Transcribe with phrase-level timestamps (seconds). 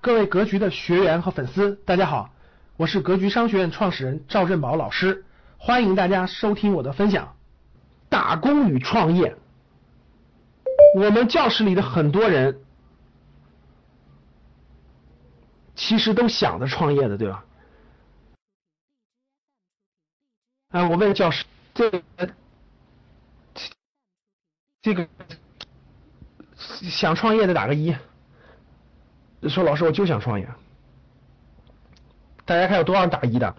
[0.00, 2.30] 各位格局的学员和粉丝，大家好，
[2.76, 5.24] 我是格局商学院创始人赵振宝老师，
[5.58, 7.36] 欢迎大家收听我的分享。
[8.08, 9.36] 打工与创业，
[10.94, 12.60] 我们教室里的很多人
[15.74, 17.44] 其实都想着创业的，对吧？
[20.70, 21.44] 哎，我问教师，
[21.74, 22.02] 这个
[24.80, 25.08] 这个
[26.56, 27.94] 想创业的打个一。
[29.46, 30.48] 说老师，我就想创业。
[32.44, 33.54] 大家看有多少人打一的？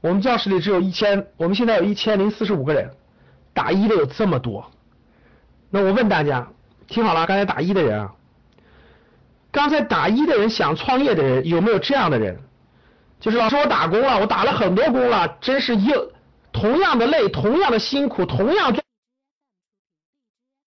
[0.00, 2.90] 我们教室里只有一千，我们现在有一千零四十五个人，
[3.54, 4.68] 打一的有这么多。
[5.70, 6.48] 那我问大家，
[6.88, 8.14] 听好了，刚才打一的人啊，
[9.52, 12.40] 刚才打一的人想创业的人有没有这样的人？
[13.20, 16.12] 就是老师，我打工了，我打了很多工了，真是又
[16.52, 18.84] 同样的累，同样的辛苦，同样赚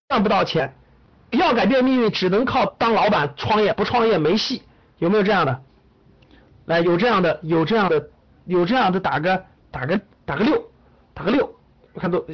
[0.08, 0.74] 赚不到钱。
[1.32, 4.64] 要改变命运，只能靠当老板创业，不创业没戏。
[5.00, 5.62] 有没有这样的？
[6.66, 8.10] 来，有这样的，有这样的，
[8.46, 10.64] 有这样的，打个打个打个六，
[11.14, 11.54] 打个六。
[11.94, 12.26] 我看都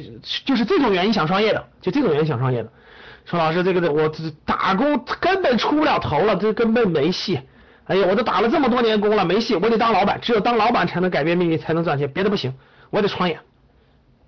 [0.44, 2.72] 就是这种原因想创业的，就这种原因想创业的。
[3.24, 4.10] 说老师，这个我
[4.44, 7.40] 打工根本出不了头了，这根本没戏。
[7.84, 12.54] 哎呀，我都打了这么多年工了，没戏，我得当老板，只有当老板才能改变命运，才能赚钱，别的不行，
[12.90, 13.40] 我得创业。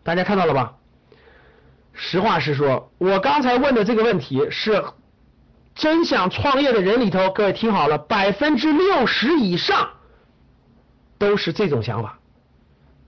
[0.02, 0.74] 大家看到了吧？
[1.94, 4.84] 实话实说，我刚才问的这个问题是
[5.76, 9.88] 真想创业的人里头，各位听好了，百分之六十以上
[11.18, 12.18] 都是这种想法。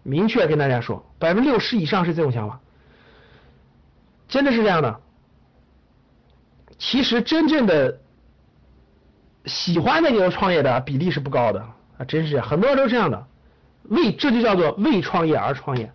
[0.05, 2.61] 明确跟大家说，百分之六十以上是这种想法，
[4.28, 5.00] 真的是这样的。
[6.78, 8.00] 其实真正的
[9.47, 11.61] 喜欢那种创业的比例是不高的
[11.98, 13.27] 啊，真是，很多人都这样的，
[13.89, 15.93] 为这就叫做为创业而创业。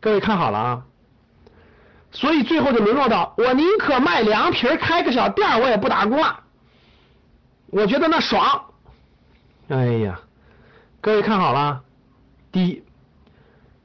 [0.00, 0.84] 各位看好了啊。
[2.12, 6.40] 所以最后就沦落到我宁可卖凉皮开个小店我也不打工了。
[7.66, 8.66] 我觉得那爽。
[9.68, 10.20] 哎呀，
[11.00, 11.82] 各位看好了，
[12.52, 12.84] 第一，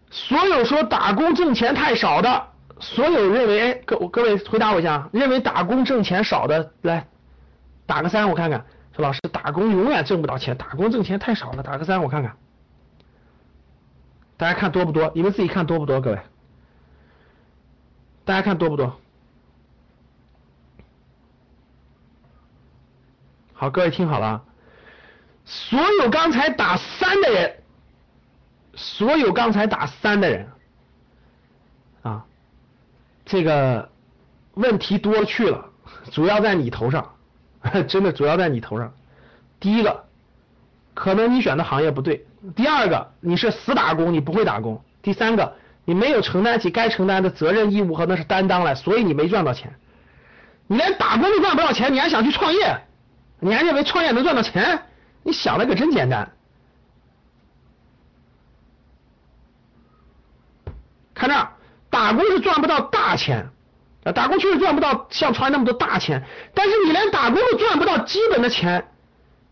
[0.10, 2.48] 所有说打工挣钱太少的，
[2.82, 7.08] 所有认为哎各各位回答我一下，认为打工挣钱少的来
[7.86, 8.66] 打个三我看看。
[8.94, 12.36] 说老师打工永远挣不到钱，打工挣钱太少了，打个三我看看。
[14.36, 15.10] 大家看多不多？
[15.16, 16.02] 你们自己看多不多？
[16.02, 16.20] 各位。
[18.28, 19.00] 大家看多不多？
[23.54, 24.44] 好，各位听好了，
[25.46, 27.64] 所有刚才打三的人，
[28.76, 30.50] 所有刚才打三的人，
[32.02, 32.26] 啊，
[33.26, 33.90] 这个
[34.56, 35.70] 问题多了去了，
[36.12, 37.16] 主要在你头上，
[37.88, 38.94] 真的主要在你头上。
[39.62, 40.04] 第一个，
[40.94, 42.26] 可能你选的行业不对；
[42.58, 45.56] 第二个，你是死打工，你不会打工；第三个。
[45.90, 49.74] 你没有承担起该承担的责任义务和那是担当来，所以你没赚到钱。
[50.68, 52.78] 你连打工都赚不到钱，你还想去创业？
[53.40, 54.84] 你还认为创业能赚到钱？
[55.24, 56.30] 你想的可真简单。
[61.14, 61.48] 看这儿，
[61.90, 63.48] 打工是赚不到大钱，
[64.04, 66.22] 啊，打工确实赚不到像创业那么多大钱，
[66.54, 68.86] 但是你连打工都赚不到基本的钱，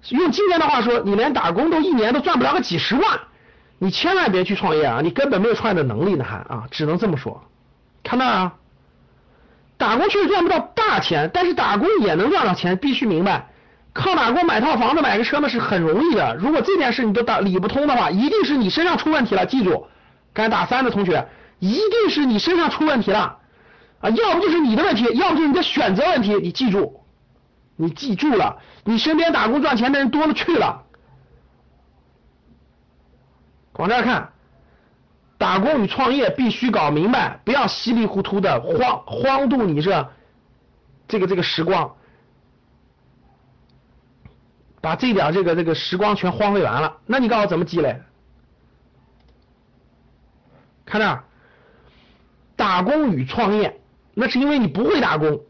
[0.09, 3.19] 用今天的话说，你连打工都一年都赚不了个几十万。
[3.77, 5.01] 你千万别去创业啊！
[5.03, 7.43] 你根本没有创业的能力呢，还啊，只能这么说。
[8.03, 8.53] 看那啊，
[9.77, 12.77] 打工确实赚不到大钱，但是打工也能赚到钱。
[12.77, 13.49] 必须明白，
[13.91, 16.35] 靠打工买套房子、买个车那是很容易的。
[16.39, 19.45] 如果这件事你都打理不通的话，一定是你身上出问题了。
[19.45, 19.87] 记住，
[20.33, 21.27] 敢打三的同学，
[21.59, 23.37] 一定是你身上出问题了
[23.99, 24.09] 啊！
[24.09, 26.33] 要不就是你的问题，要不就是你的选择问题。
[26.35, 27.01] 你记住，
[27.75, 30.83] 你记住了，你身边打工赚钱的人多了去了。
[33.77, 34.31] 往这看，
[35.37, 40.09] 打工与创业必须搞明白，不要稀里糊涂的荒荒度你这
[41.07, 41.95] 这个这个时光，
[44.79, 46.97] 把这点这个这个时光全荒废完了。
[47.05, 48.01] 那你告诉我怎么积累？
[50.85, 51.23] 看这，
[52.55, 53.81] 打工与创业，
[54.13, 55.41] 那是因为你不会打工，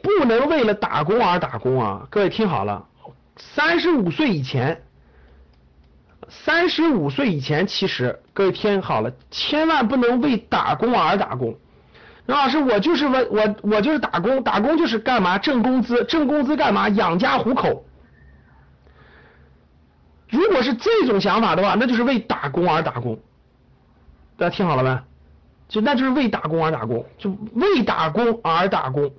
[0.00, 2.06] 不能为了打工而打工啊！
[2.08, 2.86] 各位听好了。
[3.38, 4.82] 三十五岁以前，
[6.28, 11.56] 三十五岁以前，其实各位听好了，千万不能为打工而打工。
[12.26, 15.38] 任老师，我就是为我我就是打工，打工就是干嘛？
[15.38, 16.88] 挣工资，挣工资干嘛？
[16.88, 17.84] 养家糊口。
[20.28, 23.18] 如果是这种想法的话，那就是为打工而打工。
[24.36, 25.00] 大家听好了没？
[25.68, 29.10] 就那就是为打工而打工，就为打工而打工，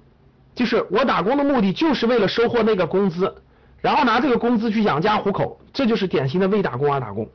[0.53, 3.41] 就是我打工的目的就是为了收获那个工资。
[3.81, 7.29] 然后拿这个工资去养家糊口，这就是典型的为打工而打工，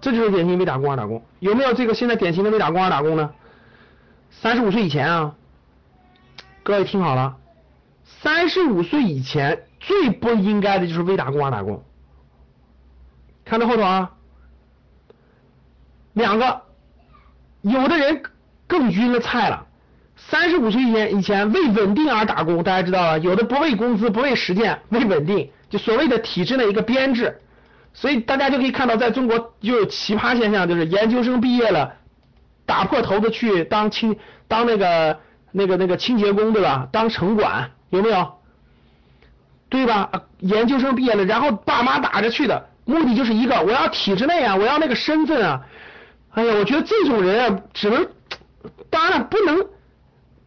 [0.00, 1.24] 这就是典型为打工而打工。
[1.40, 3.32] 有没有这个现在典型的为打工而打工呢？
[4.30, 5.34] 三十五岁以前啊，
[6.62, 7.38] 各位听好了，
[8.04, 11.82] 三十五岁以前最不应该的就是为打工而打工。
[13.44, 14.12] 看到后头啊，
[16.12, 16.62] 两个，
[17.62, 18.22] 有的人
[18.66, 19.65] 更晕了菜了。
[20.16, 23.18] 三十五岁以前以前为稳定而打工，大家知道吧？
[23.18, 27.40] 有的不为工资，不为实践，为稳定，就所谓的体制内一个编制。
[27.92, 31.94] 所以大家就可以看到，在中国就有奇葩现象，就是研究生毕业了，
[32.64, 34.16] 打破头子去当清
[34.48, 35.18] 当那个
[35.52, 36.88] 那个那个清洁工，对吧？
[36.90, 38.32] 当城管有没有？
[39.68, 40.10] 对吧？
[40.40, 42.68] 研究生毕业了，然后爸妈打着去的。
[42.84, 45.62] 目的就是一个，我要体制内啊，我要那个身份啊。
[46.30, 48.06] 哎呀，我觉得这种人啊，只能，
[48.90, 49.66] 当然，不能。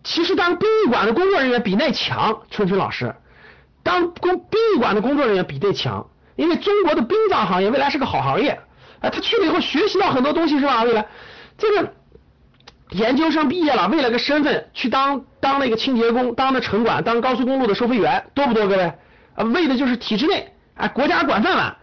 [0.09, 3.13] 其实当殡仪馆的工作人员比那强，春春老师，
[3.83, 8.59] 当工殡仪馆的工作人员比那强，因为中国的殡葬行业未来是个好行业。
[9.01, 10.83] 哎，他去了以后学习到很多东西是吧？
[10.83, 11.05] 未来
[11.59, 11.93] 这个
[12.89, 18.67] 研究生毕业了，为了个身份去当当那个清洁工，当那城管，当高速公路的收费员，多不多？
[18.67, 18.93] 各位
[19.35, 21.77] 啊，为的就是体制内，哎，国家管饭碗。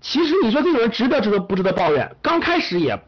[0.00, 2.10] 其实你说这种人值得值得不值得抱怨？
[2.22, 3.00] 刚开始也，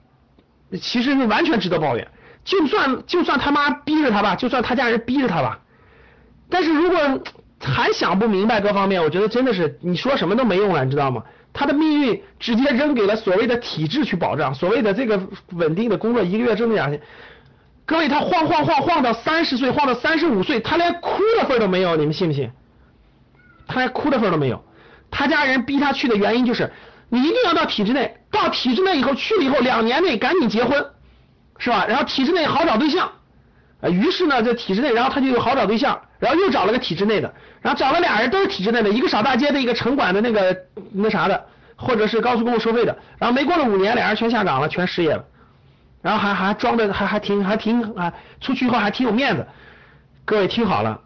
[0.81, 2.07] 其实是完全值得抱怨。
[2.45, 5.59] 就算就算他妈逼着他吧，就算他家人逼着他吧，
[6.51, 6.99] 但是如果
[7.61, 11.23] 还想不明白各方面，我觉得真的是你说什么都没用了，你知道吗？
[11.53, 15.21] 他的命运直接扔给了所谓的体制去保障，所谓的这个
[15.53, 17.01] 稳定的工作，一个月挣两千。
[17.87, 22.51] 各位，他晃晃晃晃到三十岁，晃到三十五岁，他连哭的份都没有，你们信不信？
[23.67, 24.65] 他连哭的份都没有。
[25.11, 26.73] 他家人逼他去的原因就是，
[27.09, 30.85] 你一定要到体制内，到体制内以后去了以后，两年内赶紧结婚，
[31.59, 31.87] 是吧？
[31.89, 33.11] 然后体制内好找对象，
[33.81, 40.57] 啊，于是呢，在体制内，然后他就有好找对象，然后又找了个体制内的，然后找了俩人都是体制内的，一个扫大街的，一个城管的那个
[40.93, 41.47] 那啥的，
[41.77, 45.25] 或者是高速公路收费的，然后没过了五年，俩人全下岗了，全失业了，
[46.03, 49.47] 然后还还装的还还挺还挺啊，出去以后还挺有面子，
[50.25, 51.01] 各位听好了。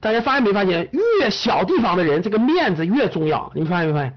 [0.00, 3.50] 大家发现没发现，越小地方的人，这个面子越重要。
[3.54, 4.14] 你们发现没发现？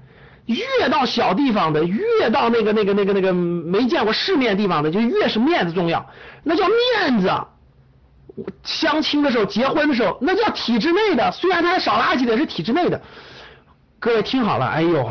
[0.48, 6.04] 越到小地方的，越到那个那个那个那个没见过世面地方的，就越是面子重要。
[6.42, 7.30] 那叫面子。
[8.64, 11.30] 相亲的时候，结婚的时候，那叫体制内的。
[11.32, 13.00] 虽然他是少垃圾的，是体制内的。
[14.00, 15.10] 各位听好了，哎呦，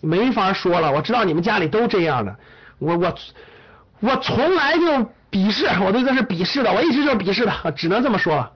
[0.00, 0.92] 没法说了。
[0.92, 2.36] 我知道你们家里都这样的。
[2.78, 3.14] 我我
[4.00, 4.86] 我从来就
[5.30, 6.72] 鄙视，我对这是鄙视的。
[6.72, 8.50] 我一直就鄙视的，只能这么说了。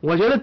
[0.00, 0.38] 我觉得。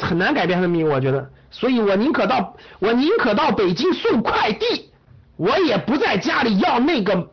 [0.00, 4.90] 很难改变他的命运，我觉得，所以我宁可到我宁可到北京送快递，
[5.36, 7.30] 我也不在家里要那个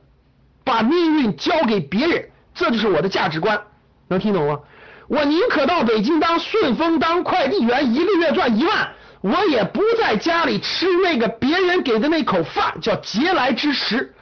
[0.64, 3.60] 把命运交给别人，这就是我的价值观，
[4.08, 4.60] 能听懂吗？
[5.08, 8.92] 我宁可到北京当顺丰当快递员，一个月赚一万，
[9.22, 14.14] 我也不在家里吃那个别人给的那口饭，叫嗟来之食。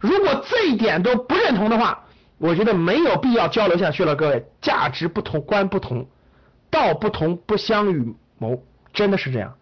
[0.00, 2.04] 如果这一点都不认同的话，
[2.38, 6.08] 我觉得没有必要交流下去了，各位，价值不同，观不同。
[6.70, 8.60] 道不同不相与谋，
[8.94, 9.54] 真的是这样。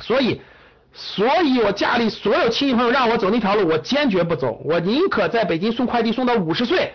[0.00, 0.40] 所以，
[0.94, 4.62] 所以我家里所有亲戚朋友让我走那条路，我坚决不走。
[4.64, 6.94] 我宁可在北京送快递送到五十岁，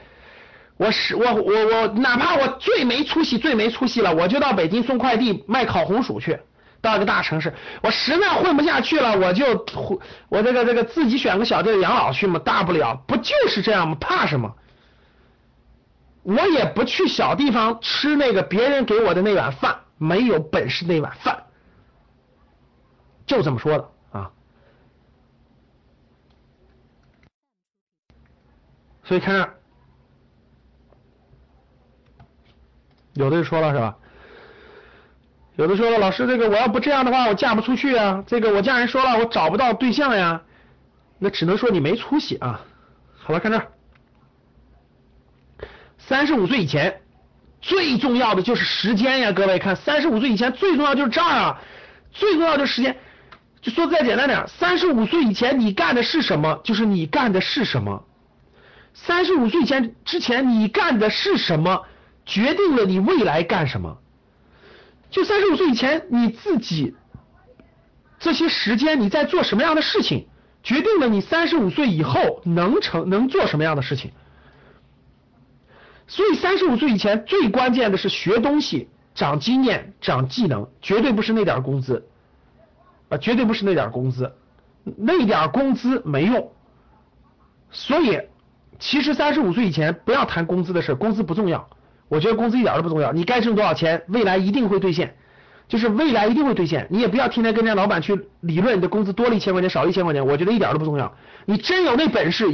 [0.78, 6.40] 我是我我我，哪怕我最没出息最没出息了，我就到北京送快递卖烤红薯去。
[6.80, 7.52] 到一个大城市，
[7.82, 9.66] 我实在混不下去了，我就
[10.30, 13.98] 我这个这个自己选个小地儿养老去嘛，大不了不就是这样吗？
[14.00, 14.54] 怕什么？
[16.22, 21.44] 我也不去小地方吃那个别人给我的那碗饭，没有本事那碗饭，
[23.26, 24.32] 就这么说的啊。
[29.04, 29.56] 所以看这儿，
[33.14, 33.98] 有的人说了是吧？
[35.56, 38.24] 有的说了，老师，这个我要不这样的话，我嫁不出去啊。
[38.28, 40.44] 这个我家人说了，我找不到对象呀。
[41.18, 42.64] 那只能说你没出息啊。
[43.16, 43.72] 好了，看这儿。
[45.98, 47.02] 三十五岁以前，
[47.68, 49.34] 最重要的就是时间呀！
[49.34, 51.62] 各位看，三十五岁以前最重要就是这儿啊，
[52.14, 52.96] 最重要就是时间。
[53.62, 58.06] 就说再简单点，三十五岁以前你干的是什么，就是你干的是什么。
[58.94, 61.84] 三十五岁前之前你干的是什么，
[62.26, 63.98] 决定了你未来干什么。
[65.12, 66.96] 就三十五岁以前你自己
[68.18, 70.26] 这些时间你在做什么样的事情，
[70.64, 74.12] 决定了你三十五岁以后能成能做什么样的事情。
[76.08, 82.08] 所以三十五岁以前最关键的是学东西、长经验、长技能，绝对不是那点工资
[83.10, 84.34] 啊，绝对不是那点工资，
[84.98, 86.50] 那点工资没用。
[87.70, 88.22] 所以，
[88.80, 91.68] 其实三十五岁以前不要谈工资的事，工资不重要。
[92.08, 95.14] 我觉得工资一点都不重要，你该挣多少钱，未来一定会兑现，
[95.68, 96.88] 就是未来一定会兑现。
[96.90, 101.14] 你也不要天天跟人家老板去理论你的工资多了一千块钱，少了一千块钱，我觉得一点都不重要。
[101.46, 102.46] 你真有那本事，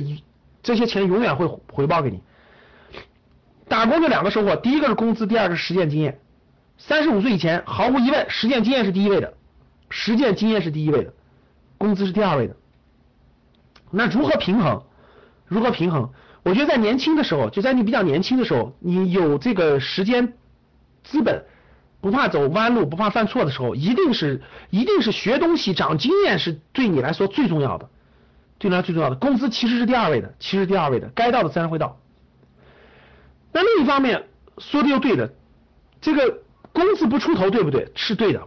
[0.63, 2.19] 这些钱永远会回报给你。
[3.73, 6.19] 打工就两个收获，第一个是工资，第二个是实践经验。
[6.77, 9.33] 三十五岁以前，毫无疑问，实践经验是第一位的，
[9.89, 11.11] 实践经验是第一位的，
[11.79, 12.55] 工资是第二位的。
[13.89, 14.83] 那如何平衡？
[15.47, 16.11] 如何平衡？
[16.43, 20.33] 我觉得在年轻的时候，就在你比较年轻的时候，你有这个时间
[21.03, 21.43] 资本，
[21.99, 27.89] 不怕走弯路，不怕犯错的时候，一定是一定是学东西、长经验是对你来说最重要的，
[28.59, 29.15] 对你来最重要的。
[29.15, 31.97] 工资其实是第二位的，其实第二位的，该到的自然会到。
[33.53, 35.31] 那另一方面说的又对的，
[36.01, 36.41] 这个
[36.73, 37.91] 工资不出头，对不对？
[37.95, 38.41] 是对的。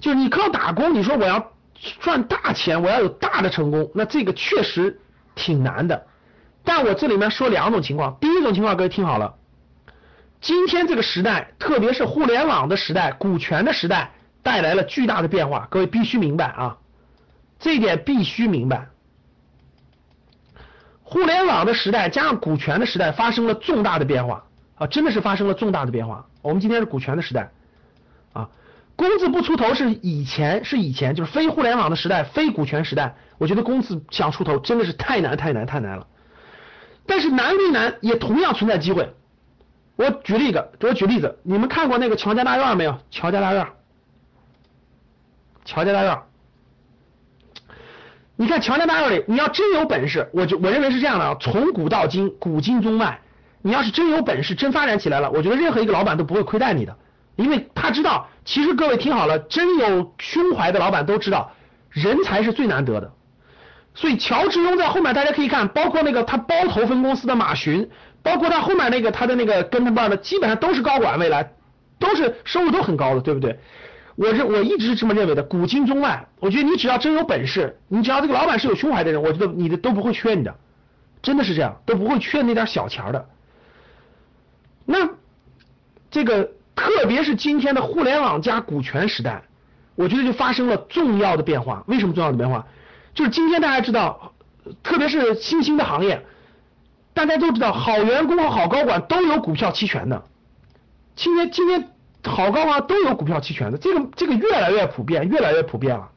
[0.00, 1.52] 就是你靠打工，你说我要
[2.00, 5.00] 赚大钱，我要有大的成功，那这个确实
[5.34, 6.06] 挺难的。
[6.64, 9.34] 但我这里面说两种情况，第一种情况各位听好了，
[10.40, 14.12] 今天这个时代，特别是互联网的时代、股权的时代，
[14.42, 16.78] 带来了巨大的变化，各位必须明白啊，
[17.58, 18.88] 这一点必须明白。
[21.12, 24.42] 互联网的时代加上股权的时代发生了重大的变化
[24.76, 26.24] 啊，真的是发生了重大的变化。
[26.40, 27.50] 我们今天是股权的时代
[28.32, 28.48] 啊，
[28.96, 36.06] 工资不出头是以前是以前就是非互联网的时代、非股权时代，我觉得工资想出头真的是太难太难太难了。
[37.04, 39.12] 但是难归难，也同样存在机会。
[39.96, 42.98] 我举例个，我举例子，你们看过那个乔家大院没有？
[43.10, 43.66] 乔家大院，
[45.66, 46.18] 乔家大院。
[48.36, 53.20] 你看乔家大院里，你要真有本事，我就我认为是这样的啊，从古到今，古今中外，
[53.60, 56.96] 你要是真有本事，真发展起来了，我觉得任何一个老板都不会亏待你的，
[57.36, 61.52] 因为他知道，其实各位听好了，真有胸怀的老板都知道，
[61.90, 63.12] 人才是最难得的。
[63.94, 67.90] 所以乔致庸在后面大家可以看，包括那个他包头分公司的马群，
[68.22, 71.52] 包括他后面那个他的那个跟他办的，基本上都是高管，未来
[71.98, 73.60] 都是收入都很高的，对不对？
[74.14, 80.54] 我认我一直是这么认为的，古今中外，我觉得你只要真有本事，你只要这个老板是有胸怀的人，我觉得你的都不会缺你的，
[81.22, 83.26] 真的是这样，都不会缺那点小钱的。
[84.84, 85.08] 那
[86.10, 89.44] 这个特别是今天的互联网加股权时代，
[89.94, 91.82] 我觉得就发生了重要的变化。
[91.86, 92.66] 为什么重要的变化？
[93.14, 94.34] 就是今天大家知道，
[94.82, 96.26] 特别是新兴的行业，
[97.14, 100.22] 大家都知道，好员工和好高管都有股票期权的。
[101.16, 101.91] 今天今天。
[102.24, 106.08] 好高啊，都有股票期权的，这个这个越来越普遍，越来越普遍了。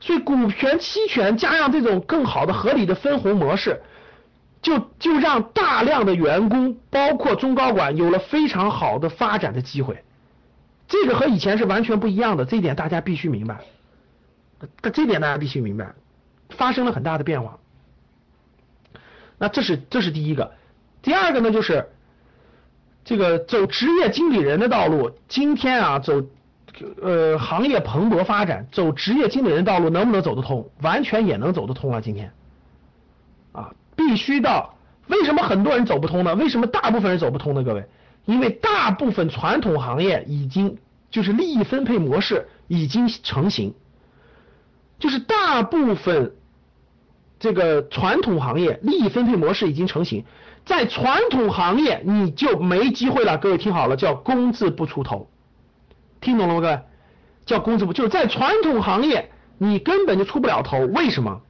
[0.00, 3.82] 所以股权期权加上这种更好的合理的分红模式，
[4.62, 10.02] 就就让大量的员工，包括中高管，有了非常好的发展的机会。
[10.86, 13.58] 这个和以前是完全不一样的，这一点大家必须明白。
[14.92, 15.92] 这点大家必须明白，
[16.48, 17.58] 发生了很大的变化。
[19.36, 20.52] 那这是这是第一个，
[21.02, 21.86] 第二个呢就是。
[23.08, 26.22] 这个走职业经理人的道路，今天啊走，
[27.00, 30.68] 呃行业蓬勃发展，走职业经理人道路能不能走得通？
[30.82, 32.02] 完全也能走得通啊！
[32.02, 32.30] 今天，
[33.52, 34.74] 啊，必须到。
[35.06, 36.34] 为什么很多人走不通呢？
[36.34, 37.62] 为什么大部分人走不通呢？
[37.62, 37.86] 各位，
[38.26, 40.76] 因为大部分传统行业已经
[41.10, 43.72] 就是利益分配模式已经成型，
[44.98, 46.34] 就是大部分
[47.38, 50.24] 这个传统行业利益分配模式已经成型。
[50.64, 55.30] 在传统行业你就没机会了，各位听好了，叫工字不出头，
[56.20, 56.60] 听懂了吗？
[56.60, 56.80] 各位，
[57.46, 61.40] 叫工字不就是在传统行业你根本就出不了头，为什么？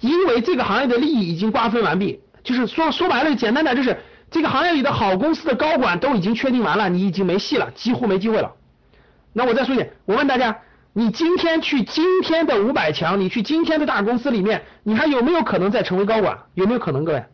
[0.00, 3.98] 因为这个行业的利益已经瓜分完毕，就是说说白了，简单点就是
[4.30, 8.52] 这个行业里的好公司的高管都已经确定完了，你已经没戏了，几乎没机会了。
[9.32, 10.58] 那我再说一点，我问大家，
[10.96, 16.38] 你今天去今天的五百强，你去今天的大公司里面，你还有没有可能再成为高管？
[16.54, 17.24] 有没有可能，各位？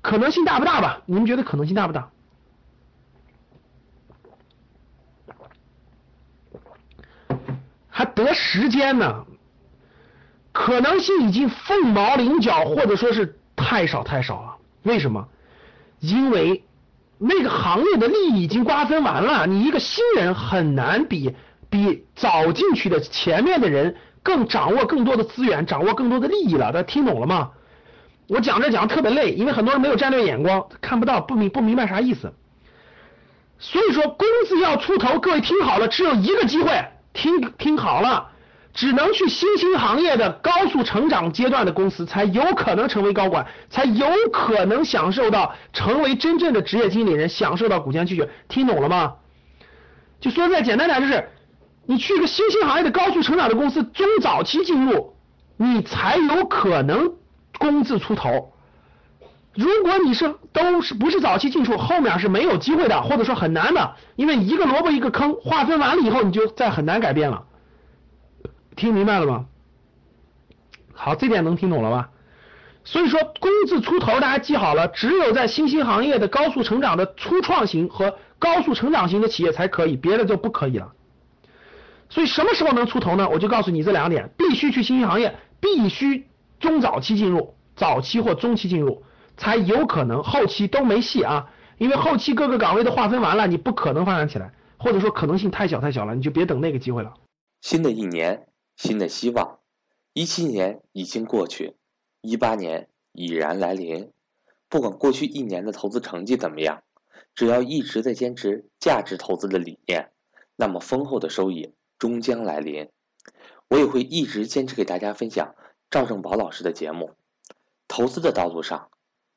[0.00, 1.02] 可能性大不大吧？
[1.04, 2.08] 你们觉得可能性大不大？
[7.88, 9.26] 还得时间呢，
[10.52, 14.56] 可能性已经凤毛麟角，或者说是太少太少了。
[14.84, 15.26] 为什么？
[15.98, 16.62] 因为
[17.18, 21.34] 那个行业的利益已经瓜分完了，你一个新人很难比
[21.70, 26.72] 比早进去的前面的人更掌握更多的资源，掌握更多的利益了。
[26.72, 27.50] 大家听懂了吗？
[28.28, 32.32] 我讲着讲着特别累，因为很多人没有战略眼光，看不到，不明不明白啥意思。
[33.58, 38.28] 所以说，工资要出头，各位听好了，只有一个机会，听听好了，
[38.74, 48.28] 只能去新兴行业的高速成长阶段的公司，才有可能成为高管，才有可能享受到成为真正的职业经理人，享受到股权期权。
[48.48, 49.14] 听懂了吗？
[50.20, 51.28] 就说再简单点，就是
[51.86, 55.14] 你去一个新兴行业的高速成长的公司，中早期进入，
[55.56, 57.12] 你才有可能。
[57.58, 58.52] 工字出头，
[59.54, 67.44] 如果你是都是不是早期进出，后面是没有机会的，或者说很难的，因为一个萝卜一个坑，划分完了以后，你就再很难改变了。
[68.76, 69.46] 听明白了吗？
[70.92, 72.10] 好，这点能听懂了吧？
[72.84, 80.92] 所以说，工字出头，大家记好了，只有在新兴行业的高速成长的初创型和高速成长型的企业才可以，别的就不可以了。
[82.08, 83.28] 所以什么时候能出头呢？
[83.28, 86.26] 我就告诉你这两点：必须去新兴行业，必须
[86.60, 89.02] 中早期进入，早期或中期进入，
[89.36, 91.50] 才有可能，后期都没戏啊！
[91.78, 97.14] 因为后期各个岗位都划分完了，你不可能发展起来，或者说可能性太小太小了，你就别等那个机会了。
[97.60, 98.46] 新的一年，
[98.76, 99.58] 新的希望，
[100.14, 101.74] 一七年已经过去。
[102.22, 104.10] 一八年已然来临，
[104.68, 106.82] 不管过去一年的投资成绩怎么样，
[107.34, 110.10] 只要一直在坚持价值投资的理念，
[110.56, 112.90] 那么丰厚的收益终将来临。
[113.68, 115.54] 我也会一直坚持给大家分享
[115.90, 117.16] 赵正宝老师的节目。
[117.88, 118.90] 投资的道路上，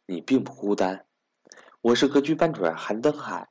[0.06, 1.06] 你并不孤单。
[1.82, 3.50] 我是格局班主任韩登海。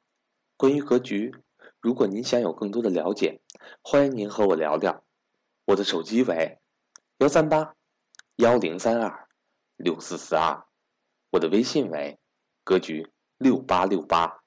[0.56, 1.34] 关于格局，
[1.80, 3.40] 如果您想有更多的了解，
[3.82, 5.04] 欢迎您和我聊聊。
[5.66, 6.58] 我的手机为
[7.18, 7.74] 幺三八
[8.36, 9.26] 幺零三二。
[9.76, 10.66] 六四四二，
[11.30, 12.18] 我的微信为
[12.64, 14.42] 格局六八六八。